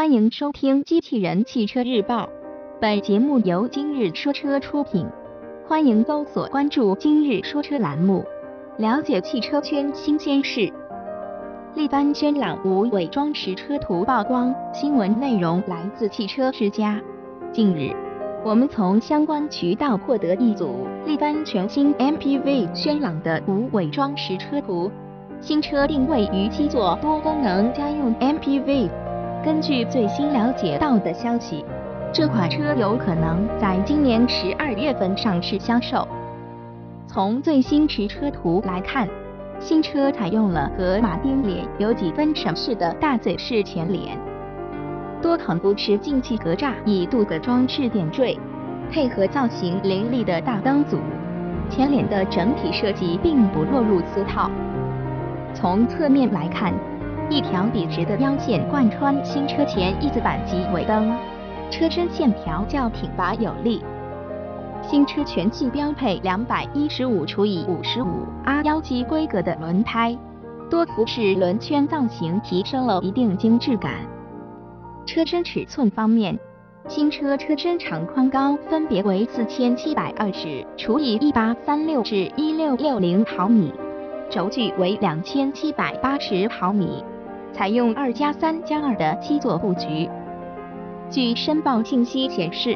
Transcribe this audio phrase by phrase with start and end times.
[0.00, 2.24] 欢迎收听《机器人汽车日报》，
[2.80, 5.06] 本节目由今日说车出品。
[5.66, 8.24] 欢迎搜索关注“今日说车”栏目，
[8.78, 10.72] 了解汽车圈新鲜事。
[11.74, 16.98] 力帆轩朗无伪装实车图曝光，新闻内容来自汽车之家。
[17.52, 17.94] 近日，
[18.42, 24.90] 我们从相关渠道获得一组力帆全新 MPV 轩朗的无伪装实车图。
[25.42, 28.88] 新车定位于七座多功能家用 MPV。
[29.42, 31.64] 根据最新了解到的消息，
[32.12, 36.06] 这款车有可能在今年十二月份上市销售。
[37.06, 39.08] 从最新实车图来看，
[39.58, 44.18] 新车采用了和马丁脸有几分相似的大嘴式前脸，
[45.22, 48.38] 多孔不持进气格栅以镀铬装饰点缀，
[48.90, 50.98] 配合造型凌厉的大灯组，
[51.70, 54.50] 前脸的整体设计并不落入俗套。
[55.54, 56.74] 从侧面来看，
[57.30, 61.16] 一条笔直的腰线贯穿新车前翼子板及尾灯，
[61.70, 63.80] 车身线条较挺拔有力。
[64.82, 70.18] 新车全系标配两百一十五除以五十五 R 幺级规格的轮胎，
[70.68, 73.92] 多辐式轮圈造型提升了一定精致感。
[75.06, 76.36] 车身尺寸方面，
[76.88, 83.72] 新车车身长宽高分别为四千七百二十除以一八三六至一六六零毫米。
[84.28, 87.02] 轴距为两千七百八十毫米，
[87.60, 90.08] 采用二加三加二的七座布局。
[91.10, 92.74] 据申报信息显示，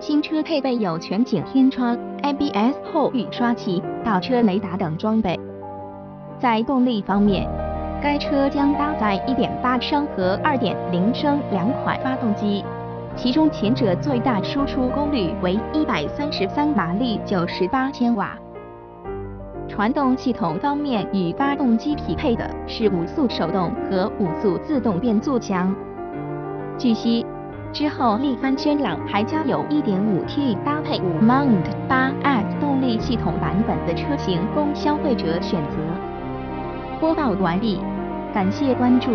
[0.00, 5.38] 新车配备有全景天窗、ABS 后雨刷器、倒车雷达等装备。
[6.38, 7.46] 在动力方面，
[8.02, 12.64] 该车将搭载1.8升和2.0升两款发动机，
[13.14, 18.38] 其中前者最大输出功率为133马力，98千瓦。
[19.74, 25.74] 传动系统方面，与发动机匹配的是五速手动和五速自动变速箱。
[26.76, 27.24] 据悉，
[27.72, 35.78] 之后力帆轩朗还将有 1.5T 搭配五 Mount 8X 动力系统版本的车型供消费者选择。
[37.00, 37.80] 播报完毕，
[38.34, 39.12] 感谢关注。